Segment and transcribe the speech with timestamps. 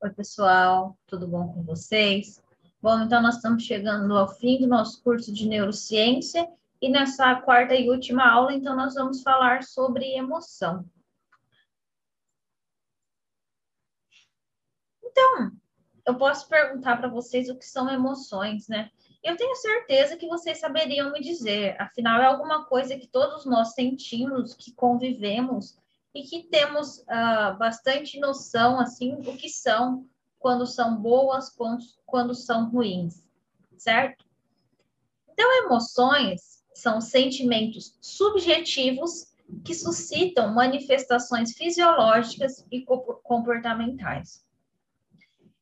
[0.00, 2.40] Oi, pessoal, tudo bom com vocês?
[2.80, 6.48] Bom, então nós estamos chegando ao fim do nosso curso de neurociência
[6.80, 10.88] e nessa quarta e última aula, então nós vamos falar sobre emoção.
[15.02, 15.50] Então,
[16.06, 18.92] eu posso perguntar para vocês o que são emoções, né?
[19.20, 23.74] Eu tenho certeza que vocês saberiam me dizer, afinal, é alguma coisa que todos nós
[23.74, 25.76] sentimos, que convivemos
[26.18, 30.04] e que temos uh, bastante noção, assim, do que são,
[30.40, 33.24] quando são boas, quando, quando são ruins,
[33.76, 34.24] certo?
[35.30, 39.32] Então, emoções são sentimentos subjetivos
[39.64, 42.84] que suscitam manifestações fisiológicas e
[43.22, 44.44] comportamentais.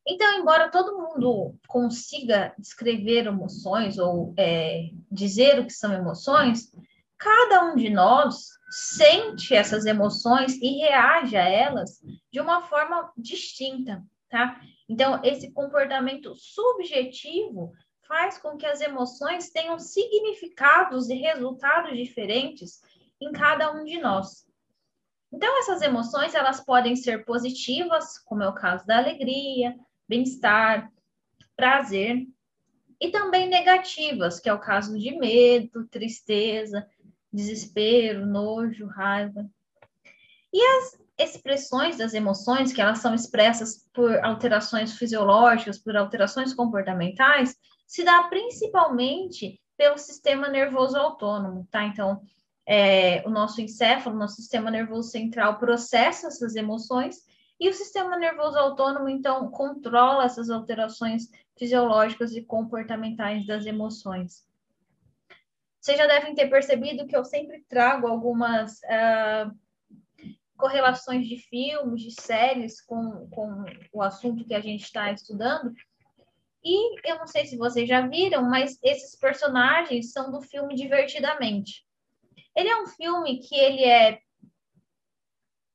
[0.07, 6.71] Então, embora todo mundo consiga descrever emoções ou é, dizer o que são emoções,
[7.17, 14.03] cada um de nós sente essas emoções e reage a elas de uma forma distinta,
[14.29, 14.59] tá?
[14.89, 17.73] Então, esse comportamento subjetivo
[18.07, 22.81] faz com que as emoções tenham significados e resultados diferentes
[23.19, 24.47] em cada um de nós.
[25.31, 29.75] Então, essas emoções, elas podem ser positivas, como é o caso da alegria,
[30.07, 30.89] bem-estar,
[31.55, 32.25] prazer,
[32.99, 36.87] e também negativas, que é o caso de medo, tristeza,
[37.37, 39.45] desespero, nojo, raiva.
[40.51, 47.55] E as expressões das emoções, que elas são expressas por alterações fisiológicas, por alterações comportamentais,
[47.85, 51.85] se dá principalmente pelo sistema nervoso autônomo, tá?
[51.85, 52.21] Então,
[52.65, 57.17] é, o nosso encéfalo, nosso sistema nervoso central processa essas emoções
[57.59, 64.45] e o sistema nervoso autônomo, então, controla essas alterações fisiológicas e comportamentais das emoções.
[65.87, 69.57] Vocês já devem ter percebido que eu sempre trago algumas uh,
[70.57, 75.73] correlações de filmes, de séries com, com o assunto que a gente está estudando.
[76.61, 81.85] E eu não sei se vocês já viram, mas esses personagens são do filme Divertidamente.
[82.53, 84.19] Ele é um filme que ele é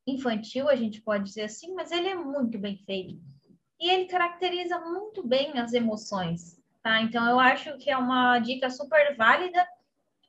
[0.06, 3.18] infantil, a gente pode dizer assim, mas ele é muito bem feito.
[3.80, 7.00] E ele caracteriza muito bem as emoções, tá?
[7.00, 9.66] Então eu acho que é uma dica super válida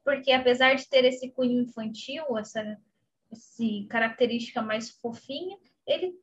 [0.04, 2.78] porque apesar de ter esse cunho infantil, essa,
[3.32, 6.14] essa característica mais fofinha, ele,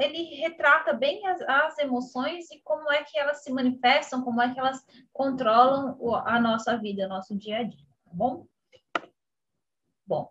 [0.00, 4.52] ele retrata bem as, as emoções e como é que elas se manifestam, como é
[4.52, 8.46] que elas controlam a nossa vida, nosso dia a dia, tá bom?
[10.06, 10.30] Bom,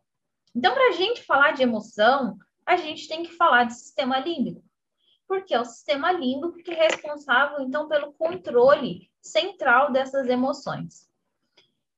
[0.56, 4.64] então para a gente falar de emoção, a gente tem que falar de sistema límbico,
[5.28, 11.12] porque é o sistema límbico que é responsável, então, pelo controle central dessas emoções.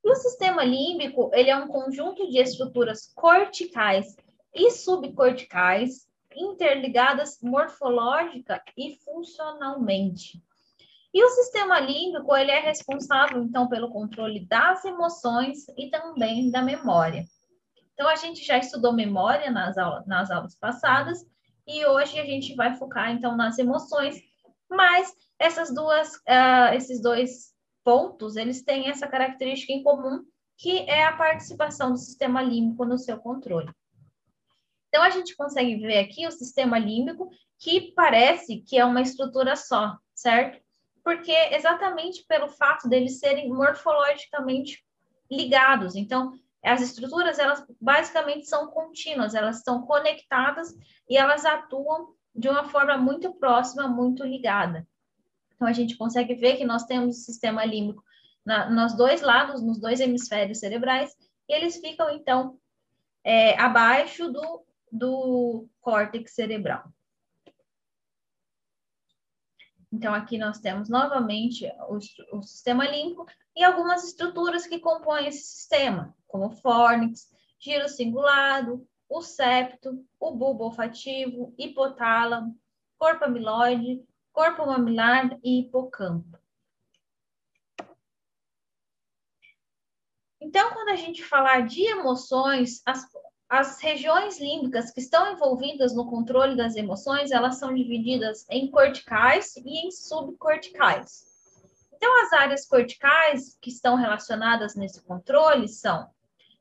[0.06, 4.16] E o sistema límbico, ele é um conjunto de estruturas corticais
[4.54, 10.44] e subcorticais interligadas morfológica e funcionalmente.
[11.12, 16.62] E o sistema límbico, ele é responsável, então, pelo controle das emoções e também da
[16.62, 17.26] memória.
[17.96, 21.26] Então, a gente já estudou memória nas, aulas, nas aulas passadas,
[21.66, 24.22] e hoje a gente vai focar, então, nas emoções,
[24.70, 27.55] mas essas duas, uh, esses dois
[27.85, 30.25] pontos, eles têm essa característica em comum,
[30.57, 33.72] que é a participação do sistema límbico no seu controle.
[34.90, 37.29] Então, a gente consegue ver aqui o sistema límbico,
[37.59, 40.59] que parece que é uma estrutura só, certo?
[41.03, 44.84] Porque exatamente pelo fato deles serem morfologicamente
[45.29, 45.95] ligados.
[45.95, 50.74] Então, as estruturas, elas basicamente são contínuas, elas estão conectadas
[51.07, 54.88] e elas atuam de uma forma muito próxima, muito ligada.
[55.56, 58.04] Então, a gente consegue ver que nós temos o sistema límbico
[58.46, 61.16] na, nos dois lados, nos dois hemisférios cerebrais,
[61.48, 62.60] e eles ficam, então,
[63.24, 66.84] é, abaixo do, do córtex cerebral.
[69.92, 71.98] Então, aqui nós temos novamente o,
[72.38, 78.86] o, sistema límbico e algumas estruturas que compõem esse sistema, como o fórnix, giro cingulado,
[79.08, 82.60] o septo, o bulbo olfativo, hipotálamo,
[82.98, 84.04] corpo amiloide,
[84.36, 86.38] corpo mamilar e hipocampo.
[90.42, 93.08] Então, quando a gente falar de emoções, as,
[93.48, 99.56] as regiões límbicas que estão envolvidas no controle das emoções, elas são divididas em corticais
[99.56, 101.26] e em subcorticais.
[101.94, 106.10] Então, as áreas corticais que estão relacionadas nesse controle são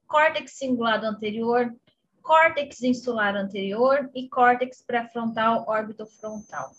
[0.06, 1.74] córtex cingulado anterior,
[2.22, 6.70] córtex insular anterior e córtex pré-frontal órbito-frontal.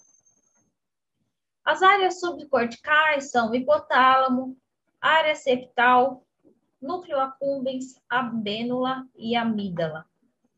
[1.65, 4.55] As áreas subcorticais são hipotálamo,
[5.01, 6.23] área septal,
[6.79, 10.05] núcleo accumbens, abênula e amígdala,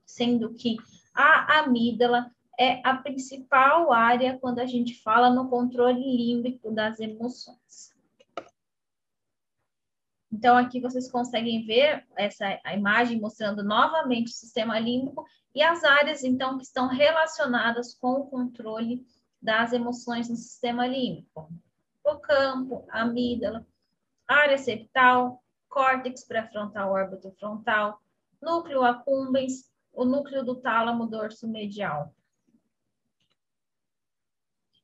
[0.05, 0.75] sendo que
[1.15, 7.95] a amígdala é a principal área quando a gente fala no controle límbico das emoções.
[10.29, 15.25] Então, aqui vocês conseguem ver essa a imagem mostrando novamente o sistema límbico
[15.55, 19.05] e as áreas, então, que estão relacionadas com o controle
[19.47, 21.49] das emoções no sistema límbico.
[22.03, 23.65] O campo, amígdala,
[24.27, 28.01] área septal, córtex pré-frontal órbito frontal,
[28.41, 32.13] núcleo accumbens, o núcleo do tálamo dorso medial.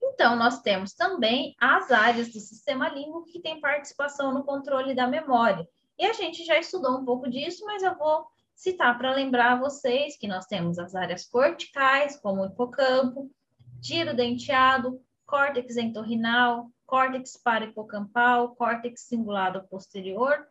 [0.02, 5.08] Então, nós temos também as áreas do sistema límbico que têm participação no controle da
[5.08, 5.68] memória.
[6.00, 8.26] E a gente já estudou um pouco disso, mas eu vou
[8.56, 13.30] citar para lembrar vocês que nós temos as áreas corticais, como o hipocampo,
[13.84, 20.48] giro denteado, córtex entorrinal, córtex parahipocampal, córtex cingulado posterior,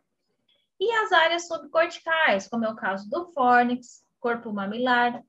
[0.79, 5.23] e as áreas subcorticais, como é o caso do fórnix, corpo mamilar,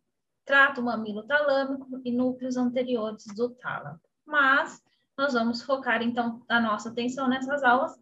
[0.44, 4.82] trato mamilo-talâmico e núcleos anteriores do tálamo mas
[5.16, 7.98] nós vamos focar então a nossa atenção nessas aulas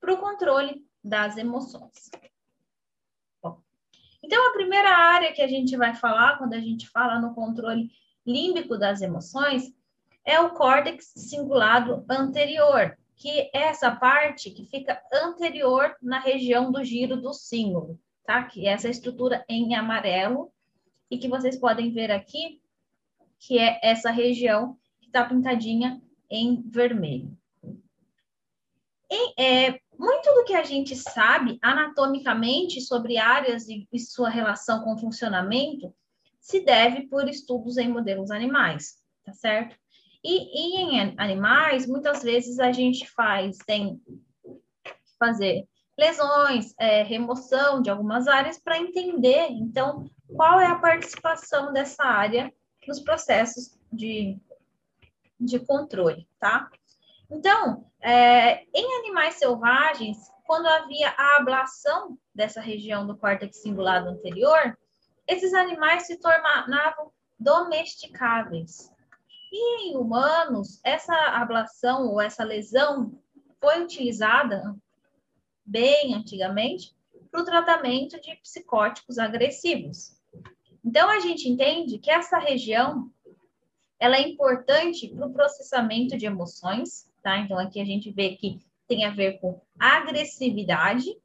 [0.00, 2.10] para o controle das emoções.
[3.42, 3.60] Bom,
[4.22, 7.90] então a primeira área que a gente vai falar quando a gente fala no controle
[8.26, 9.72] límbico das emoções
[10.24, 16.84] é o córtex cingulado anterior, que é essa parte que fica anterior na região do
[16.84, 18.44] giro do símbolo, tá?
[18.44, 20.52] Que é essa estrutura em amarelo
[21.10, 22.60] e que vocês podem ver aqui,
[23.38, 24.78] que é essa região
[25.10, 26.00] está pintadinha
[26.30, 27.36] em vermelho.
[29.10, 34.84] E, é, muito do que a gente sabe anatomicamente sobre áreas e, e sua relação
[34.84, 35.92] com funcionamento
[36.40, 39.76] se deve por estudos em modelos animais, tá certo?
[40.24, 44.00] E, e em animais, muitas vezes a gente faz, tem
[44.84, 45.66] que fazer
[45.98, 52.52] lesões, é, remoção de algumas áreas para entender, então, qual é a participação dessa área
[52.86, 54.38] nos processos de
[55.40, 56.70] de controle, tá?
[57.30, 64.76] Então, é, em animais selvagens, quando havia a ablação dessa região do córtex cingulado anterior,
[65.30, 68.92] esses animais se tornavam domesticáveis.
[69.52, 73.18] E em humanos, essa ablação ou essa lesão
[73.60, 74.76] foi utilizada
[75.64, 76.94] bem antigamente
[77.30, 80.16] para o tratamento de psicóticos agressivos.
[80.84, 83.10] Então, a gente entende que essa região
[84.00, 87.38] ela é importante para o processamento de emoções, tá?
[87.38, 91.16] Então, aqui a gente vê que tem a ver com agressividade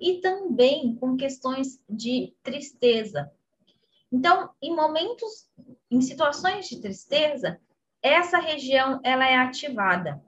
[0.00, 3.30] e também com questões de tristeza.
[4.14, 5.50] Então, em momentos,
[5.90, 7.60] em situações de tristeza,
[8.00, 10.22] essa região ela é ativada.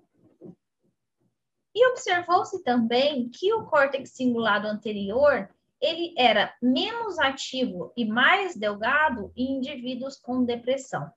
[1.72, 5.48] E observou-se também que o córtex cingulado anterior
[5.80, 11.08] ele era menos ativo e mais delgado em indivíduos com depressão.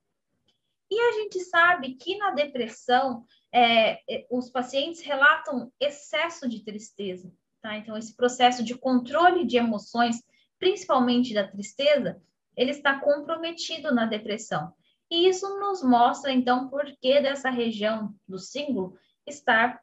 [0.92, 7.34] E a gente sabe que na depressão, é, é, os pacientes relatam excesso de tristeza,
[7.64, 7.76] tá?
[7.78, 10.22] Então, esse processo de controle de emoções,
[10.60, 12.22] principalmente da tristeza,
[12.56, 14.74] ele está comprometido na depressão.
[15.10, 19.82] E isso nos mostra, então, por que dessa região do símbolo estar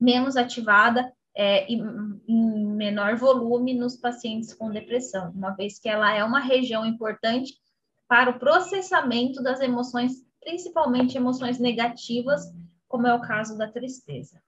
[0.00, 1.80] menos ativada é, em,
[2.26, 7.54] em menor volume nos pacientes com depressão, uma vez que ela é uma região importante
[8.08, 12.42] para o processamento das emoções, principalmente emoções negativas,
[12.88, 14.42] como é o caso da tristeza.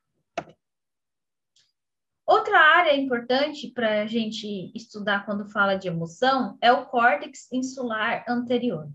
[2.51, 8.25] Outra área importante para a gente estudar quando fala de emoção é o córtex insular
[8.29, 8.91] anterior.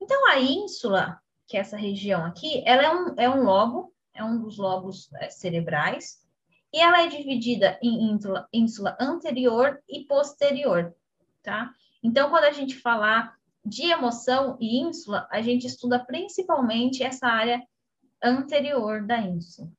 [0.00, 4.24] Então, a ínsula, que é essa região aqui, ela é um, é um lobo, é
[4.24, 6.26] um dos lobos é, cerebrais,
[6.72, 10.94] e ela é dividida em ínsula, ínsula anterior e posterior,
[11.42, 11.74] tá?
[12.02, 17.62] Então, quando a gente falar de emoção e ínsula, a gente estuda principalmente essa área
[18.22, 19.70] anterior da ínsula.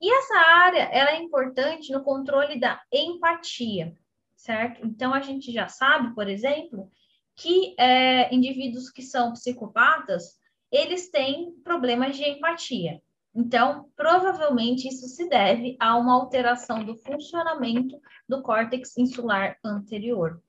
[0.00, 3.94] E essa área, ela é importante no controle da empatia,
[4.34, 4.86] certo?
[4.86, 6.90] Então, a gente já sabe, por exemplo,
[7.36, 10.38] que é, indivíduos que são psicopatas,
[10.72, 13.02] eles têm problemas de empatia.
[13.34, 20.42] Então, provavelmente isso se deve a uma alteração do funcionamento do córtex insular anterior.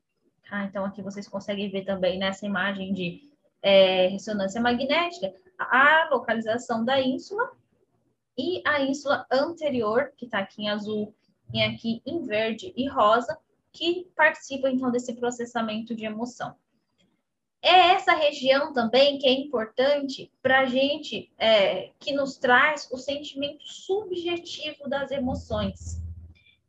[0.50, 3.22] Ah, então, aqui vocês conseguem ver também nessa imagem de
[3.62, 7.51] é, ressonância magnética a localização da ínsula
[8.42, 11.14] e a ínsula anterior, que está aqui em azul
[11.54, 13.38] e aqui em verde e rosa,
[13.72, 16.56] que participa então desse processamento de emoção.
[17.62, 22.98] É essa região também que é importante para a gente, é, que nos traz o
[22.98, 26.02] sentimento subjetivo das emoções.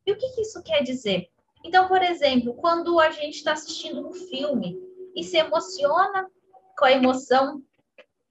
[0.07, 1.31] E o que, que isso quer dizer?
[1.64, 4.79] Então, por exemplo, quando a gente está assistindo um filme
[5.17, 6.31] e se emociona
[6.76, 7.62] com a emoção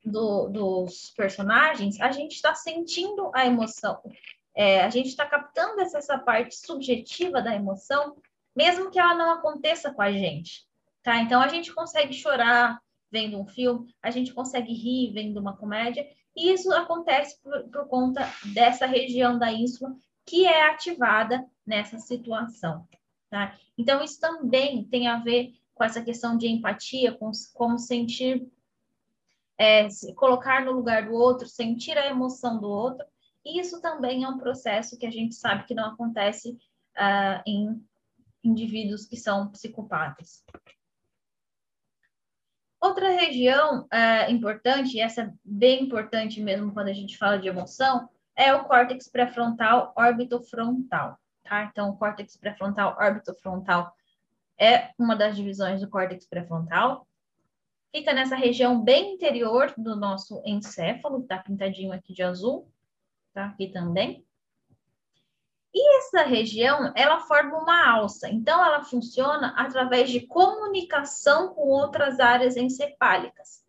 [0.03, 4.01] do, dos personagens, a gente está sentindo a emoção.
[4.55, 8.17] É, a gente está captando essa, essa parte subjetiva da emoção,
[8.55, 10.65] mesmo que ela não aconteça com a gente.
[11.03, 11.17] Tá?
[11.17, 12.79] Então a gente consegue chorar
[13.11, 17.87] vendo um filme, a gente consegue rir vendo uma comédia, e isso acontece por, por
[17.87, 18.21] conta
[18.53, 19.93] dessa região da ínsula
[20.25, 22.87] que é ativada nessa situação.
[23.29, 23.57] Tá?
[23.77, 28.47] Então, isso também tem a ver com essa questão de empatia, com como sentir,
[29.57, 33.05] é, se colocar no lugar do outro, sentir a emoção do outro.
[33.45, 36.57] E isso também é um processo que a gente sabe que não acontece
[36.97, 37.83] uh, em
[38.43, 40.43] indivíduos que são psicopatas.
[42.79, 47.47] Outra região uh, importante, e essa é bem importante mesmo quando a gente fala de
[47.47, 51.65] emoção, é o córtex pré-frontal orbitofrontal, tá?
[51.65, 53.93] Então, o córtex pré-frontal orbitofrontal
[54.59, 57.07] é uma das divisões do córtex pré-frontal.
[57.93, 62.71] Fica nessa região bem interior do nosso encéfalo, tá pintadinho aqui de azul,
[63.33, 63.47] tá?
[63.47, 64.25] Aqui também.
[65.73, 68.29] E essa região, ela forma uma alça.
[68.29, 73.63] Então, ela funciona através de comunicação com outras áreas encefálicas.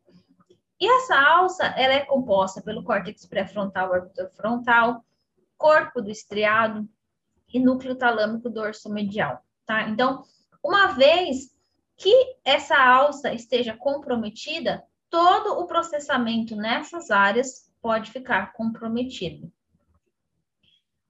[0.81, 5.05] E essa alça, ela é composta pelo córtex pré-frontal orbitofrontal,
[5.57, 6.89] corpo do estriado
[7.53, 9.89] e núcleo talâmico dorsomedial, tá?
[9.89, 10.25] Então,
[10.63, 11.53] uma vez
[11.97, 19.53] que essa alça esteja comprometida, todo o processamento nessas áreas pode ficar comprometido.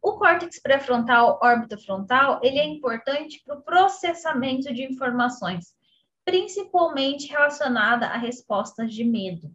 [0.03, 5.77] O córtex pré-frontal orbitofrontal, ele é importante para o processamento de informações,
[6.25, 9.55] principalmente relacionada a respostas de medo,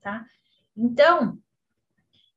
[0.00, 0.24] tá?
[0.76, 1.36] Então,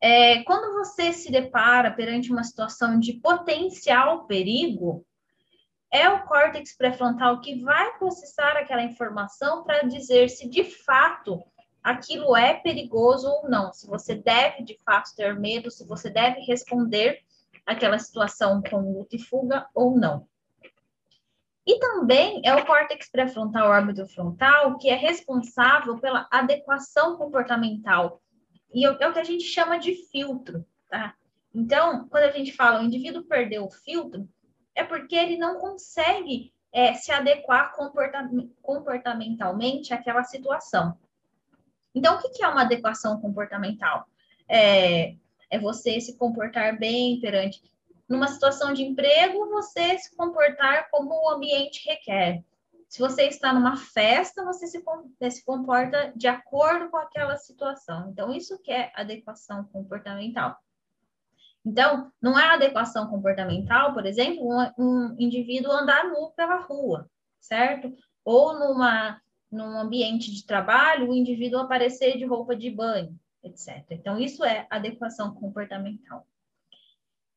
[0.02, 5.06] é, quando você se depara perante uma situação de potencial perigo,
[5.92, 11.44] é o córtex pré-frontal que vai processar aquela informação para dizer se de fato
[11.84, 16.40] aquilo é perigoso ou não, se você deve de fato ter medo, se você deve
[16.42, 17.20] responder
[17.66, 20.28] aquela situação com luta e fuga ou não.
[21.66, 28.22] E também é o córtex pré-frontal órbito frontal que é responsável pela adequação comportamental.
[28.74, 31.14] E é o que a gente chama de filtro, tá?
[31.54, 34.28] Então, quando a gente fala o indivíduo perdeu o filtro,
[34.76, 37.74] é porque ele não consegue é, se adequar
[38.62, 40.98] comportamentalmente àquela situação.
[41.94, 44.06] Então, o que é uma adequação comportamental?
[44.48, 45.16] É,
[45.50, 47.62] é você se comportar bem perante.
[48.08, 52.44] Numa situação de emprego, você se comportar como o ambiente requer.
[52.88, 54.84] Se você está numa festa, você se,
[55.32, 58.10] se comporta de acordo com aquela situação.
[58.12, 60.58] Então, isso que é adequação comportamental.
[61.66, 67.94] Então, não é adequação comportamental, por exemplo, um, um indivíduo andar nu pela rua, certo?
[68.26, 73.86] Ou numa, num ambiente de trabalho, o indivíduo aparecer de roupa de banho, etc.
[73.92, 76.26] Então, isso é adequação comportamental.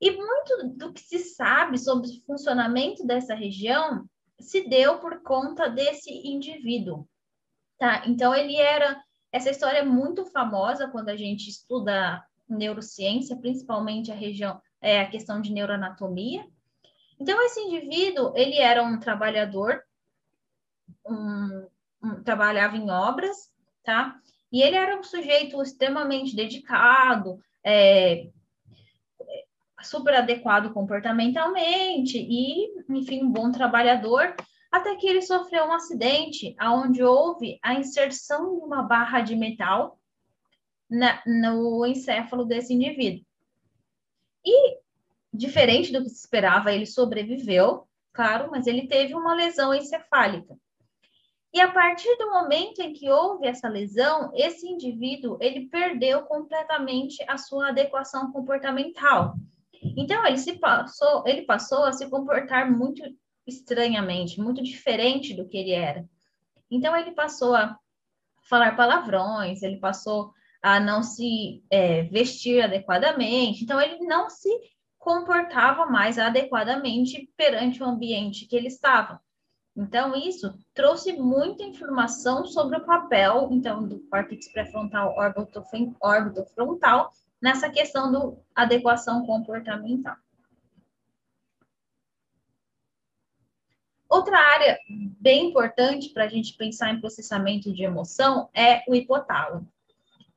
[0.01, 4.09] E muito do que se sabe sobre o funcionamento dessa região
[4.41, 7.07] se deu por conta desse indivíduo,
[7.79, 8.03] tá?
[8.07, 9.03] Então, ele era...
[9.31, 15.09] Essa história é muito famosa quando a gente estuda neurociência, principalmente a região, é, a
[15.09, 16.47] questão de neuroanatomia.
[17.19, 19.83] Então, esse indivíduo, ele era um trabalhador,
[21.07, 21.67] um,
[22.03, 23.51] um, trabalhava em obras,
[23.83, 24.17] tá?
[24.51, 28.29] E ele era um sujeito extremamente dedicado, é,
[29.83, 34.35] super adequado comportamentalmente e, enfim, um bom trabalhador,
[34.73, 39.99] até que ele sofreu um acidente onde houve a inserção de uma barra de metal
[40.89, 43.25] na, no encéfalo desse indivíduo.
[44.45, 44.79] E,
[45.33, 50.57] diferente do que se esperava, ele sobreviveu, claro, mas ele teve uma lesão encefálica.
[51.53, 57.25] E a partir do momento em que houve essa lesão, esse indivíduo ele perdeu completamente
[57.29, 59.37] a sua adequação comportamental.
[59.97, 63.03] Então ele se passou, ele passou a se comportar muito
[63.47, 66.05] estranhamente, muito diferente do que ele era.
[66.69, 67.79] Então ele passou a
[68.43, 70.33] falar palavrões, ele passou
[70.65, 74.49] a não se é, vestir adequadamente, então ele não se
[74.99, 79.21] comportava mais adequadamente perante o ambiente que ele estava.
[79.77, 85.15] Então, isso trouxe muita informação sobre o papel, então, do córtex pré-frontal
[86.01, 90.17] órbito-frontal nessa questão do adequação comportamental.
[94.09, 94.79] Outra área
[95.21, 99.74] bem importante para a gente pensar em processamento de emoção é o hipotálamo.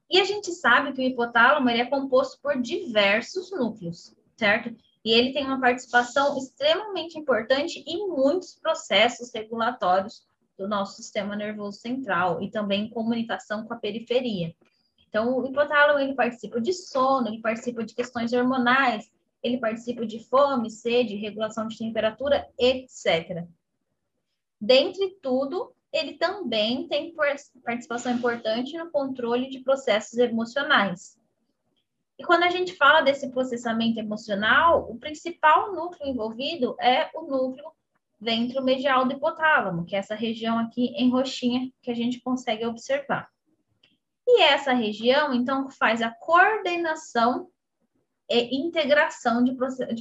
[0.10, 4.74] E a gente sabe que o hipotálamo é composto por diversos núcleos, certo?
[5.04, 10.26] E ele tem uma participação extremamente importante em muitos processos regulatórios
[10.58, 14.56] do nosso sistema nervoso central e também comunicação com a periferia.
[15.08, 19.10] Então, o hipotálamo ele participa de sono, ele participa de questões hormonais,
[19.42, 23.46] ele participa de fome, sede, regulação de temperatura, etc.
[24.60, 27.14] Dentre tudo, ele também tem
[27.64, 31.18] participação importante no controle de processos emocionais.
[32.18, 37.72] E quando a gente fala desse processamento emocional, o principal núcleo envolvido é o núcleo
[38.20, 43.30] ventromedial do hipotálamo, que é essa região aqui em roxinha que a gente consegue observar.
[44.28, 47.50] E essa região, então, faz a coordenação
[48.30, 49.56] e integração de,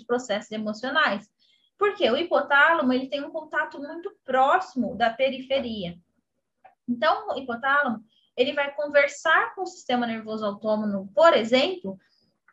[0.05, 1.31] processos emocionais.
[1.79, 5.99] Porque o hipotálamo ele tem um contato muito próximo da periferia.
[6.89, 8.03] Então, o hipotálamo
[8.37, 11.99] ele vai conversar com o sistema nervoso autônomo, por exemplo,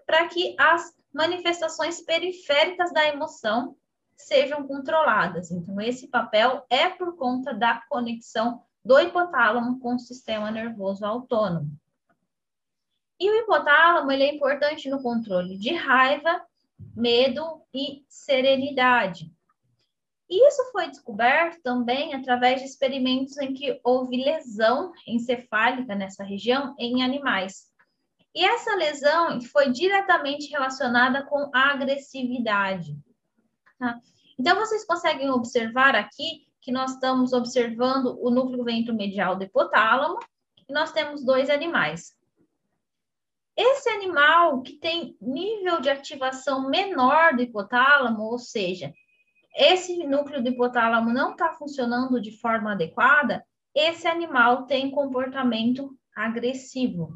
[0.05, 3.75] para que as manifestações periféricas da emoção
[4.15, 5.51] sejam controladas.
[5.51, 11.69] Então, esse papel é por conta da conexão do hipotálamo com o sistema nervoso autônomo.
[13.19, 16.41] E o hipotálamo ele é importante no controle de raiva,
[16.95, 19.31] medo e serenidade.
[20.29, 27.03] Isso foi descoberto também através de experimentos em que houve lesão encefálica nessa região em
[27.03, 27.71] animais.
[28.33, 32.97] E essa lesão foi diretamente relacionada com a agressividade.
[33.77, 33.99] Tá?
[34.39, 40.17] Então, vocês conseguem observar aqui que nós estamos observando o núcleo ventromedial do hipotálamo
[40.67, 42.15] e nós temos dois animais.
[43.55, 48.91] Esse animal que tem nível de ativação menor do hipotálamo, ou seja,
[49.55, 53.45] esse núcleo do hipotálamo não está funcionando de forma adequada,
[53.75, 57.13] esse animal tem comportamento agressivo.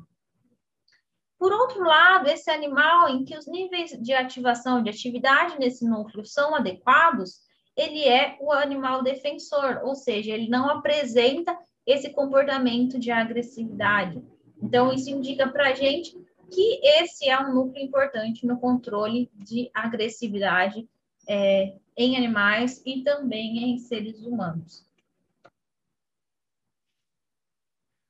[1.39, 6.25] Por outro lado, esse animal em que os níveis de ativação de atividade nesse núcleo
[6.25, 7.41] são adequados,
[7.75, 14.23] ele é o animal defensor, ou seja, ele não apresenta esse comportamento de agressividade.
[14.61, 16.17] Então, isso indica para a gente
[16.51, 20.87] que esse é um núcleo importante no controle de agressividade
[21.27, 24.85] é, em animais e também em seres humanos.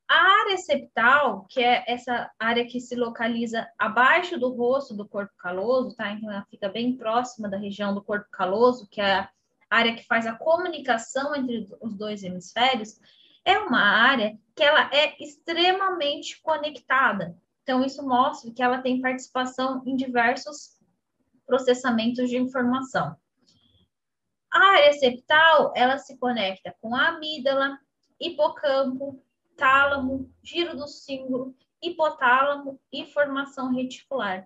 [0.10, 5.33] A área septal, que é essa área que se localiza abaixo do rosto do corpo
[5.38, 6.12] caloso, tá?
[6.12, 9.29] Então ela fica bem próxima da região do corpo caloso, que é a
[9.69, 12.97] área que faz a comunicação entre os dois hemisférios,
[13.47, 17.33] é uma área que ela é extremamente conectada.
[17.63, 20.77] Então, isso mostra que ela tem participação em diversos
[21.45, 23.15] processamentos de informação.
[24.51, 27.79] A área septal, ela se conecta com a amígdala,
[28.19, 29.23] hipocampo,
[29.55, 34.45] tálamo, giro do símbolo, hipotálamo e formação reticular.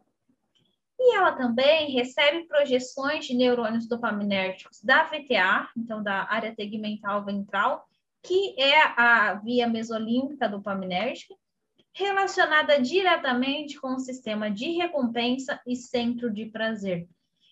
[1.00, 7.88] E ela também recebe projeções de neurônios dopaminérgicos da VTA, então da área tegmental ventral,
[8.24, 11.36] que é a via mesolímbica dopaminérgica,
[11.94, 17.08] relacionada diretamente com o sistema de recompensa e centro de prazer.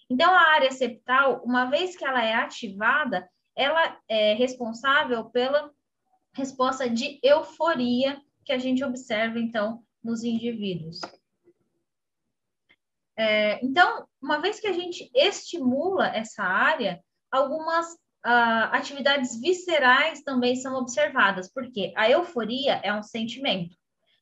[0.10, 5.72] Então, a área septal, uma vez que ela é ativada, ela é responsável pela
[6.34, 11.02] resposta de euforia que a gente observa, então, nos indivíduos.
[13.18, 20.56] É, então, uma vez que a gente estimula essa área, algumas uh, atividades viscerais também
[20.56, 23.76] são observadas, porque a euforia é um sentimento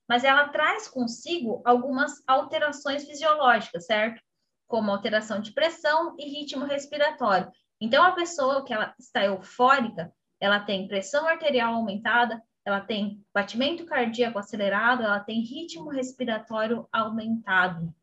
[0.08, 4.22] mas ela traz consigo algumas alterações fisiológicas, certo?
[4.66, 7.52] Como alteração de pressão e ritmo respiratório.
[7.80, 13.86] Então, a pessoa que ela está eufórica, ela tem pressão arterial aumentada, ela tem batimento
[13.86, 17.94] cardíaco acelerado, ela tem ritmo respiratório aumentado.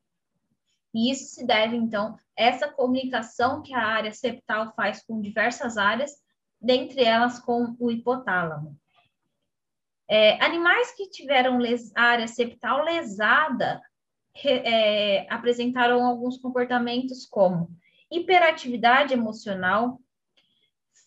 [0.95, 6.13] E isso se deve, então, essa comunicação que a área septal faz com diversas áreas,
[6.61, 8.79] dentre elas com o hipotálamo.
[10.09, 13.83] É, animais que tiveram les, área septal lesada
[14.45, 17.71] é, apresentaram alguns comportamentos como
[18.11, 20.01] hiperatividade emocional,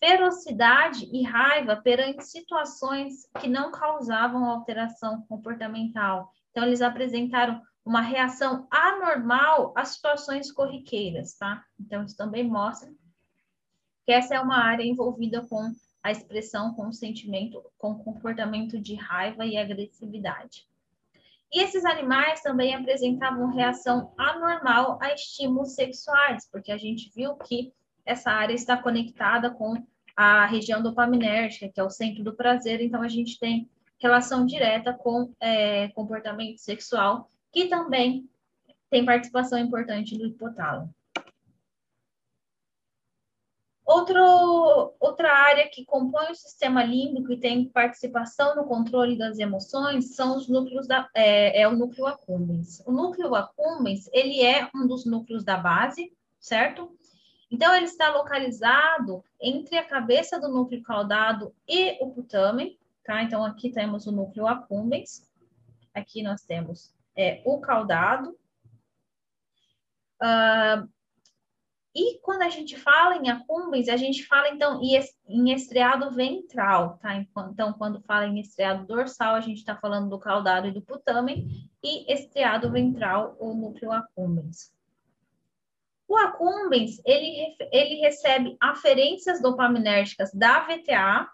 [0.00, 6.30] ferocidade e raiva perante situações que não causavam alteração comportamental.
[6.50, 11.64] Então, eles apresentaram uma reação anormal às situações corriqueiras, tá?
[11.80, 12.92] Então, isso também mostra
[14.04, 15.72] que essa é uma área envolvida com
[16.02, 20.68] a expressão com sentimento, com comportamento de raiva e agressividade.
[21.50, 27.72] E esses animais também apresentavam reação anormal a estímulos sexuais, porque a gente viu que
[28.04, 29.82] essa área está conectada com
[30.14, 33.66] a região dopaminérgica, que é o centro do prazer, então a gente tem
[33.98, 38.28] relação direta com é, comportamento sexual, que também
[38.90, 40.94] tem participação importante do hipotálamo.
[43.88, 50.14] Outro, outra área que compõe o sistema límbico e tem participação no controle das emoções
[50.14, 52.82] são os núcleos da é, é o núcleo accumbens.
[52.86, 56.94] O núcleo accumbens ele é um dos núcleos da base, certo?
[57.50, 63.22] Então ele está localizado entre a cabeça do núcleo caudado e o putamen, tá?
[63.22, 65.26] Então aqui temos o núcleo accumbens,
[65.94, 68.30] aqui nós temos é, o caudado.
[70.22, 70.88] Uh,
[71.94, 74.80] e quando a gente fala em accumbens, a gente fala, então,
[75.26, 77.16] em estriado ventral, tá?
[77.16, 81.68] Então, quando fala em estriado dorsal, a gente está falando do caudado e do putamen,
[81.82, 84.72] e estriado ventral, o núcleo accumbens.
[86.06, 91.28] O accumbens, ele, ele recebe aferências dopaminérgicas da VTA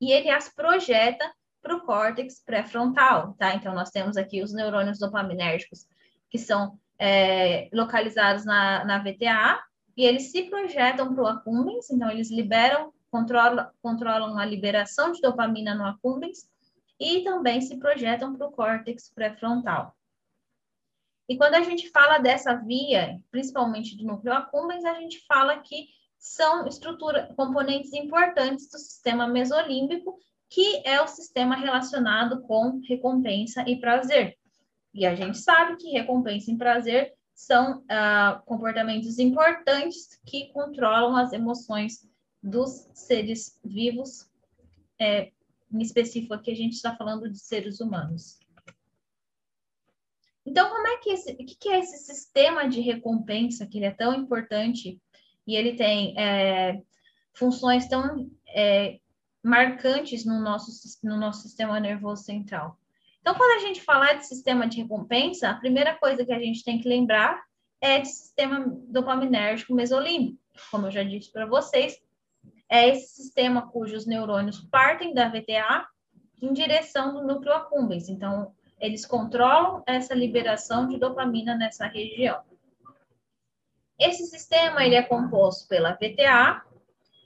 [0.00, 1.30] e ele as projeta
[1.62, 3.54] para o córtex pré-frontal, tá?
[3.54, 5.86] Então, nós temos aqui os neurônios dopaminérgicos,
[6.30, 9.62] que são é, localizados na, na VTA,
[9.96, 15.20] e eles se projetam para o accumbens, então eles liberam, controlam, controlam a liberação de
[15.20, 16.48] dopamina no accumbens,
[16.98, 19.96] e também se projetam para o córtex pré-frontal.
[21.28, 25.86] E quando a gente fala dessa via, principalmente do núcleo accumbens, a gente fala que
[26.18, 30.18] são estrutura, componentes importantes do sistema mesolímbico,
[30.50, 34.36] que é o sistema relacionado com recompensa e prazer.
[34.92, 41.32] E a gente sabe que recompensa e prazer são ah, comportamentos importantes que controlam as
[41.32, 42.06] emoções
[42.42, 44.28] dos seres vivos,
[44.98, 45.30] é,
[45.72, 48.38] em específico aqui a gente está falando de seres humanos.
[50.44, 53.90] Então, como é que esse, o que é esse sistema de recompensa que ele é
[53.90, 55.00] tão importante
[55.46, 56.82] e ele tem é,
[57.32, 58.98] funções tão é,
[59.42, 60.70] marcantes no nosso,
[61.02, 62.78] no nosso sistema nervoso central?
[63.20, 66.64] Então, quando a gente falar de sistema de recompensa, a primeira coisa que a gente
[66.64, 67.42] tem que lembrar
[67.80, 70.38] é de sistema dopaminérgico mesolímbico.
[70.70, 72.00] Como eu já disse para vocês,
[72.68, 75.86] é esse sistema cujos neurônios partem da VTA
[76.40, 78.08] em direção do núcleo accumbens.
[78.08, 82.42] Então, eles controlam essa liberação de dopamina nessa região.
[83.98, 86.62] Esse sistema ele é composto pela VTA,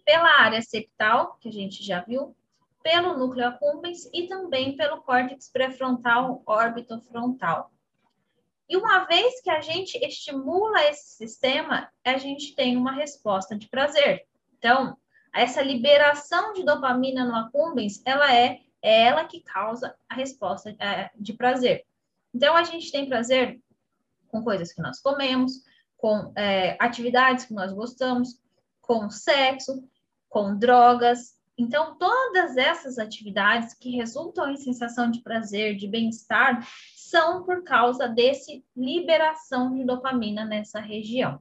[0.05, 2.37] pela área septal, que a gente já viu,
[2.83, 7.73] pelo núcleo accumbens e também pelo córtex pré-frontal orbitofrontal.
[8.69, 13.69] E uma vez que a gente estimula esse sistema, a gente tem uma resposta de
[13.69, 14.27] prazer.
[14.59, 14.97] Então,
[15.33, 21.11] essa liberação de dopamina no accumbens, ela é, é ela que causa a resposta é,
[21.17, 21.85] de prazer.
[22.33, 23.61] Então, a gente tem prazer
[24.29, 25.63] com coisas que nós comemos,
[25.97, 28.41] com é, atividades que nós gostamos,
[28.81, 29.89] com sexo,
[30.35, 37.45] com drogas, então, todas essas atividades que resultam em sensação de prazer, de bem-estar, são
[37.45, 41.41] por causa desse liberação de dopamina nessa região.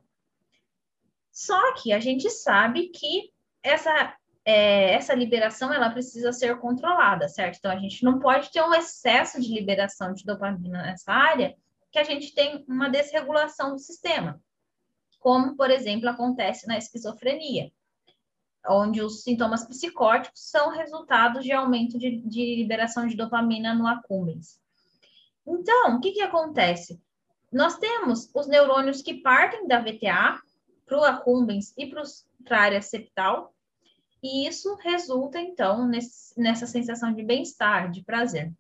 [1.32, 3.32] Só que a gente sabe que
[3.64, 7.58] essa, é, essa liberação ela precisa ser controlada, certo?
[7.58, 11.56] Então, a gente não pode ter um excesso de liberação de dopamina nessa área,
[11.92, 14.40] que a gente tem uma desregulação do sistema,
[15.20, 17.72] como, por exemplo, acontece na esquizofrenia
[18.68, 24.60] onde os sintomas psicóticos são resultados de aumento de, de liberação de dopamina no accumbens.
[25.46, 27.02] Então, o que, que acontece?
[27.52, 30.42] Nós temos os neurônios que partem da VTA
[30.86, 32.04] para o accumbens e para
[32.50, 33.54] a área septal,
[34.22, 38.54] e isso resulta, então, nesse, nessa sensação de bem-estar, de prazer.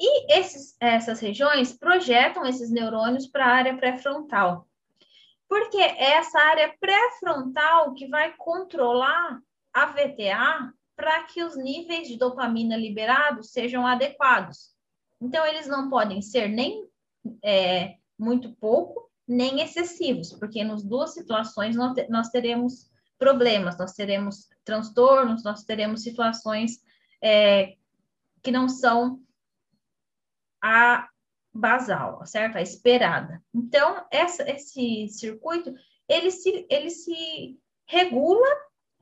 [0.00, 4.67] E esses, essas regiões projetam esses neurônios para a área pré-frontal,
[5.48, 9.40] porque é essa área pré-frontal que vai controlar
[9.72, 14.70] a VTA para que os níveis de dopamina liberados sejam adequados.
[15.20, 16.86] Então, eles não podem ser nem
[17.42, 25.42] é, muito pouco, nem excessivos, porque nas duas situações nós teremos problemas, nós teremos transtornos,
[25.44, 26.82] nós teremos situações
[27.22, 27.76] é,
[28.42, 29.20] que não são
[30.62, 31.08] a
[31.52, 32.56] basal, certo?
[32.56, 33.42] A esperada.
[33.54, 35.74] Então, essa, esse circuito,
[36.08, 38.46] ele se, ele se regula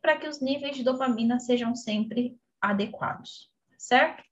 [0.00, 4.22] para que os níveis de dopamina sejam sempre adequados, certo?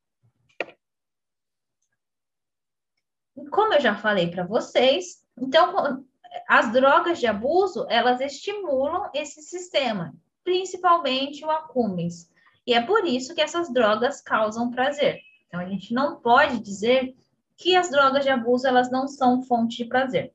[3.51, 6.05] Como eu já falei para vocês, então,
[6.49, 12.31] as drogas de abuso, elas estimulam esse sistema, principalmente o acúmulos.
[12.67, 15.21] E é por isso que essas drogas causam prazer.
[15.47, 17.15] Então, a gente não pode dizer
[17.57, 20.33] que as drogas de abuso elas não são fonte de prazer.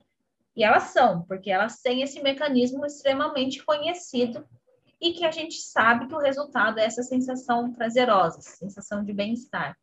[0.56, 4.46] E elas são, porque elas têm esse mecanismo extremamente conhecido
[5.02, 9.78] e que a gente sabe que o resultado é essa sensação prazerosa, sensação de bem-estar.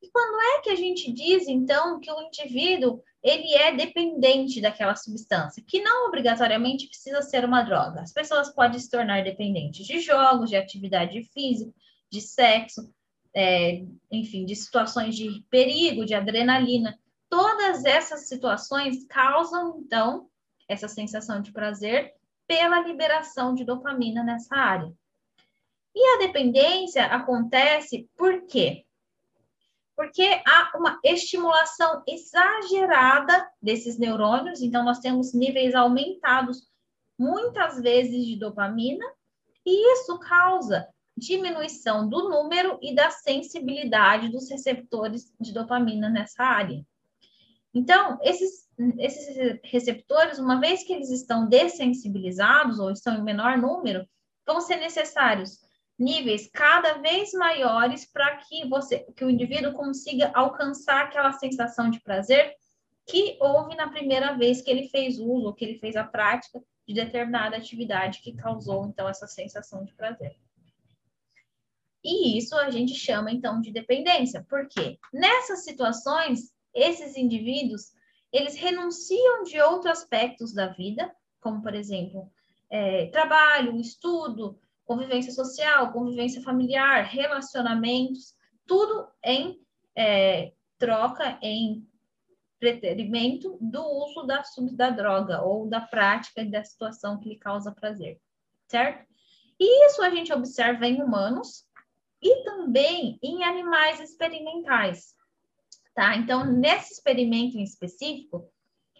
[0.00, 4.94] E quando é que a gente diz, então, que o indivíduo ele é dependente daquela
[4.94, 8.00] substância, que não obrigatoriamente precisa ser uma droga.
[8.00, 11.72] As pessoas podem se tornar dependentes de jogos, de atividade física,
[12.10, 12.88] de sexo,
[13.34, 16.98] é, enfim, de situações de perigo, de adrenalina.
[17.28, 20.28] Todas essas situações causam, então,
[20.68, 22.14] essa sensação de prazer
[22.46, 24.92] pela liberação de dopamina nessa área.
[25.94, 28.84] E a dependência acontece por quê?
[29.96, 36.68] Porque há uma estimulação exagerada desses neurônios, então nós temos níveis aumentados
[37.18, 39.04] muitas vezes de dopamina,
[39.66, 46.84] e isso causa diminuição do número e da sensibilidade dos receptores de dopamina nessa área.
[47.74, 54.06] Então, esses, esses receptores, uma vez que eles estão dessensibilizados ou estão em menor número,
[54.46, 55.58] vão ser necessários
[55.98, 62.00] níveis cada vez maiores para que você, que o indivíduo consiga alcançar aquela sensação de
[62.00, 62.54] prazer
[63.06, 66.94] que houve na primeira vez que ele fez uso, que ele fez a prática de
[66.94, 70.36] determinada atividade que causou então essa sensação de prazer.
[72.08, 77.92] E isso a gente chama então de dependência, porque nessas situações esses indivíduos
[78.32, 82.32] eles renunciam de outros aspectos da vida, como por exemplo
[82.70, 88.34] é, trabalho, estudo, convivência social, convivência familiar, relacionamentos,
[88.66, 89.60] tudo em
[89.94, 91.86] é, troca, em
[92.58, 94.42] pretendimento do uso da,
[94.72, 98.18] da droga ou da prática da situação que lhe causa prazer,
[98.66, 99.06] certo?
[99.60, 101.67] E isso a gente observa em humanos
[102.22, 105.14] e também em animais experimentais,
[105.94, 106.16] tá?
[106.16, 108.50] Então, nesse experimento em específico,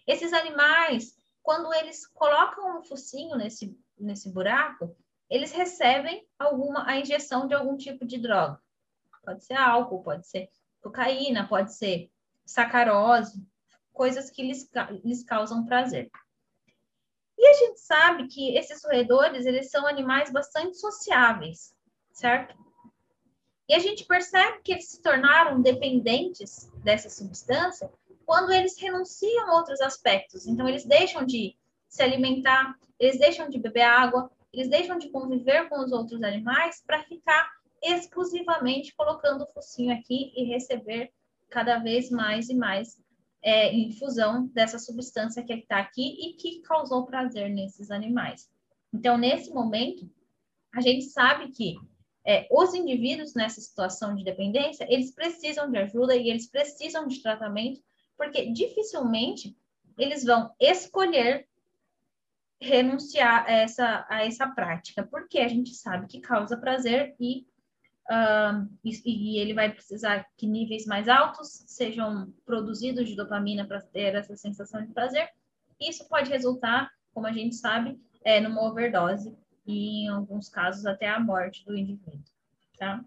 [0.06, 4.96] esses animais, quando eles colocam um focinho nesse, nesse buraco,
[5.28, 8.60] eles recebem alguma a injeção de algum tipo de droga.
[9.22, 10.48] Pode ser álcool, pode ser
[10.80, 12.10] cocaína, pode ser
[12.46, 13.46] sacarose,
[13.92, 14.70] coisas que lhes,
[15.04, 16.10] lhes causam prazer.
[17.36, 21.74] E a gente sabe que esses roedores, eles são animais bastante sociáveis,
[22.12, 22.56] certo?
[23.68, 27.90] E a gente percebe que eles se tornaram dependentes dessa substância
[28.24, 30.46] quando eles renunciam a outros aspectos.
[30.46, 31.56] Então, eles deixam de
[31.88, 36.82] se alimentar, eles deixam de beber água, eles deixam de conviver com os outros animais
[36.86, 37.50] para ficar
[37.82, 41.12] exclusivamente colocando o focinho aqui e receber
[41.48, 43.00] cada vez mais e mais
[43.42, 48.50] é, infusão dessa substância que está aqui e que causou prazer nesses animais.
[48.92, 50.10] Então, nesse momento,
[50.74, 51.76] a gente sabe que
[52.28, 57.22] é, os indivíduos nessa situação de dependência, eles precisam de ajuda e eles precisam de
[57.22, 57.80] tratamento,
[58.18, 59.56] porque dificilmente
[59.96, 61.48] eles vão escolher
[62.60, 67.46] renunciar a essa, a essa prática, porque a gente sabe que causa prazer e,
[68.10, 73.80] uh, e, e, ele vai precisar que níveis mais altos sejam produzidos de dopamina para
[73.80, 75.30] ter essa sensação de prazer.
[75.80, 79.34] Isso pode resultar, como a gente sabe, é, numa overdose
[79.68, 82.24] e, em alguns casos, até a morte do indivíduo,
[82.78, 83.04] tá?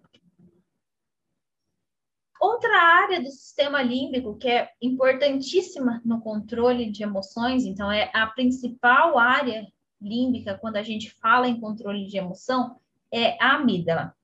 [2.39, 8.27] Outra área do sistema límbico que é importantíssima no controle de emoções, então é a
[8.27, 9.67] principal área
[9.99, 12.79] límbica quando a gente fala em controle de emoção,
[13.11, 14.15] é a amígdala.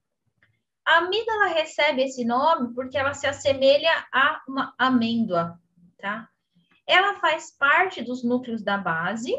[0.85, 5.59] A amígdala recebe esse nome porque ela se assemelha a uma amêndoa,
[5.97, 6.29] tá?
[6.85, 9.35] Ela faz parte dos núcleos da base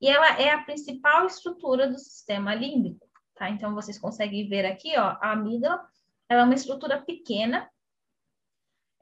[0.00, 3.50] e ela é a principal estrutura do sistema límbico, tá?
[3.50, 5.86] Então vocês conseguem ver aqui, ó, a amígdala,
[6.28, 7.68] ela é uma estrutura pequena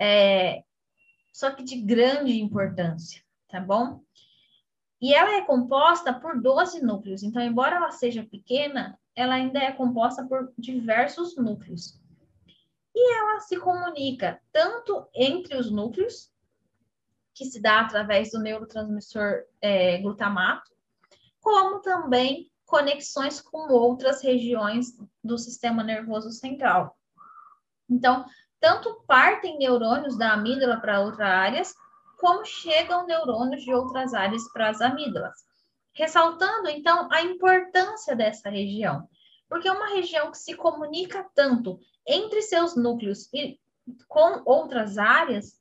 [0.00, 0.64] é,
[1.32, 4.02] só que de grande importância, tá bom?
[5.00, 9.72] E ela é composta por 12 núcleos, então, embora ela seja pequena, ela ainda é
[9.72, 12.00] composta por diversos núcleos.
[12.94, 16.30] E ela se comunica tanto entre os núcleos,
[17.34, 20.70] que se dá através do neurotransmissor é, glutamato,
[21.42, 26.96] como também conexões com outras regiões do sistema nervoso central.
[27.90, 28.24] Então,
[28.58, 31.74] tanto partem neurônios da amígdala para outras áreas,
[32.18, 35.36] como chegam neurônios de outras áreas para as amígdalas.
[35.92, 39.06] Ressaltando, então, a importância dessa região,
[39.48, 43.60] porque é uma região que se comunica tanto entre seus núcleos e
[44.08, 45.60] com outras áreas,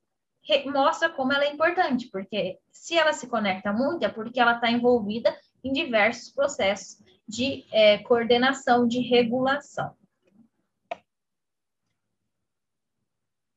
[0.67, 4.71] mostra como ela é importante, porque se ela se conecta muito, é porque ela está
[4.71, 9.95] envolvida em diversos processos de é, coordenação, de regulação.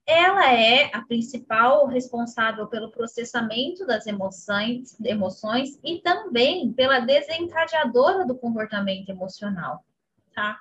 [0.06, 8.36] ela é a principal responsável pelo processamento das emoções, emoções e também pela desencadeadora do
[8.36, 9.82] comportamento emocional,
[10.34, 10.60] tá?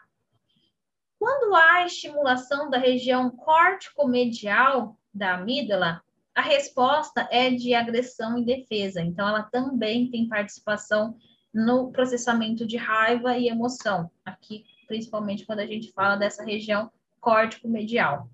[1.19, 6.01] Quando há estimulação da região córtico-medial da amígdala,
[6.33, 9.01] a resposta é de agressão e defesa.
[9.01, 11.15] Então, ela também tem participação
[11.53, 14.09] no processamento de raiva e emoção.
[14.25, 18.27] Aqui, principalmente quando a gente fala dessa região córtico-medial.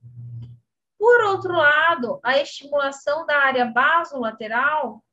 [0.97, 5.03] Por outro lado, a estimulação da área basolateral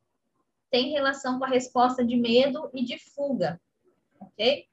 [0.71, 3.61] tem relação com a resposta de medo e de fuga,
[4.21, 4.69] ok?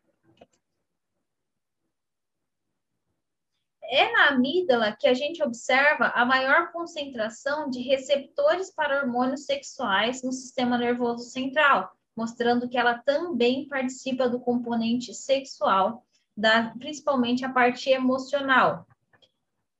[3.84, 10.24] É na amígdala que a gente observa a maior concentração de receptores para hormônios sexuais
[10.24, 17.52] no sistema nervoso central, mostrando que ela também participa do componente sexual, da, principalmente a
[17.52, 18.88] parte emocional.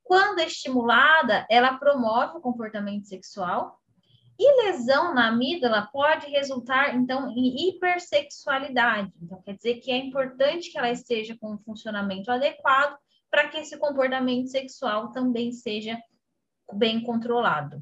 [0.04, 3.80] Quando estimulada, ela promove o comportamento sexual,
[4.38, 9.14] e lesão na amígdala pode resultar, então, em hipersexualidade.
[9.22, 12.98] Então, quer dizer que é importante que ela esteja com um funcionamento adequado
[13.30, 16.00] para que esse comportamento sexual também seja
[16.74, 17.82] bem controlado.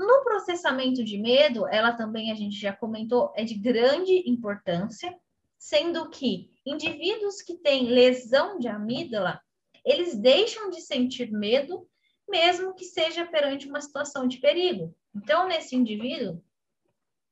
[0.00, 5.14] No processamento de medo, ela também, a gente já comentou, é de grande importância,
[5.58, 9.38] sendo que indivíduos que têm lesão de amígdala,
[9.84, 11.86] eles deixam de sentir medo,
[12.26, 14.96] mesmo que seja perante uma situação de perigo.
[15.14, 16.42] Então, nesse indivíduo